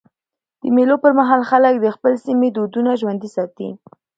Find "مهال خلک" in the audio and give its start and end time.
1.19-1.73